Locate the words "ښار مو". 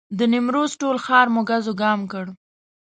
1.05-1.41